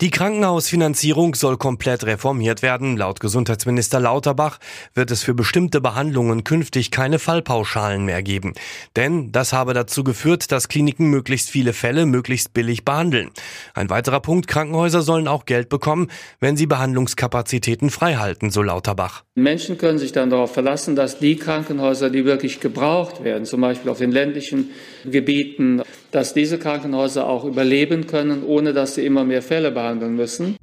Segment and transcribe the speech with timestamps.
[0.00, 2.96] Die Krankenhausfinanzierung soll komplett reformiert werden.
[2.96, 4.58] Laut Gesundheitsminister Lauterbach
[4.94, 8.54] wird es für bestimmte Behandlungen künftig keine Fallpauschalen mehr geben.
[8.96, 13.30] Denn das habe dazu geführt, dass Kliniken möglichst viele Fälle möglichst billig behandeln.
[13.74, 16.08] Ein weiterer Punkt, Krankenhäuser sollen auch Geld bekommen,
[16.40, 19.24] wenn sie Behandlungskapazitäten freihalten, so Lauterbach.
[19.34, 23.90] Menschen können sich dann darauf verlassen, dass die Krankenhäuser, die wirklich gebraucht werden, zum Beispiel
[23.90, 24.70] auf den ländlichen
[25.04, 30.56] Gebieten, dass diese Krankenhäuser auch überleben können, ohne dass sie immer mehr Fälle behandeln müssen.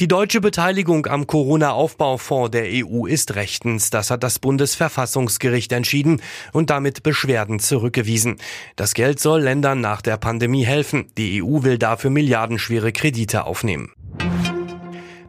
[0.00, 3.90] Die deutsche Beteiligung am Corona-Aufbaufonds der EU ist rechtens.
[3.90, 6.20] Das hat das Bundesverfassungsgericht entschieden
[6.52, 8.38] und damit Beschwerden zurückgewiesen.
[8.74, 11.06] Das Geld soll Ländern nach der Pandemie helfen.
[11.16, 13.92] Die EU will dafür milliardenschwere Kredite aufnehmen.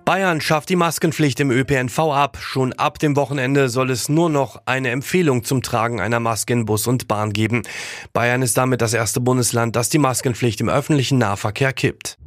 [0.05, 2.37] Bayern schafft die Maskenpflicht im ÖPNV ab.
[2.39, 6.65] Schon ab dem Wochenende soll es nur noch eine Empfehlung zum Tragen einer Maske in
[6.65, 7.63] Bus und Bahn geben.
[8.13, 12.19] Bayern ist damit das erste Bundesland, das die Maskenpflicht im öffentlichen Nahverkehr kippt.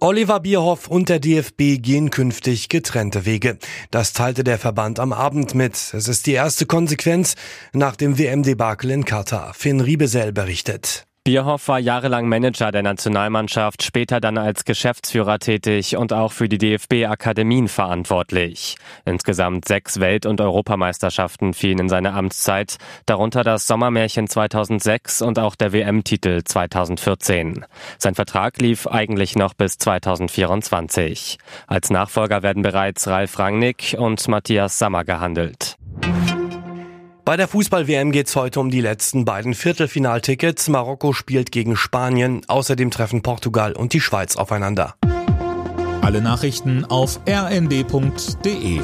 [0.00, 3.58] Oliver Bierhoff und der DFB gehen künftig getrennte Wege.
[3.90, 5.74] Das teilte der Verband am Abend mit.
[5.74, 7.34] Es ist die erste Konsequenz
[7.74, 9.52] nach dem WM-Debakel in Katar.
[9.52, 11.06] Finn Riebesell berichtet.
[11.26, 16.58] Bierhoff war jahrelang Manager der Nationalmannschaft, später dann als Geschäftsführer tätig und auch für die
[16.58, 18.76] DFB-Akademien verantwortlich.
[19.06, 25.54] Insgesamt sechs Welt- und Europameisterschaften fielen in seine Amtszeit, darunter das Sommermärchen 2006 und auch
[25.54, 27.64] der WM-Titel 2014.
[27.96, 31.38] Sein Vertrag lief eigentlich noch bis 2024.
[31.66, 35.73] Als Nachfolger werden bereits Ralf Rangnick und Matthias Sammer gehandelt.
[37.24, 40.68] Bei der Fußball-WM geht's heute um die letzten beiden Viertelfinaltickets.
[40.68, 42.42] Marokko spielt gegen Spanien.
[42.48, 44.96] Außerdem treffen Portugal und die Schweiz aufeinander.
[46.02, 48.80] Alle Nachrichten auf rnd.de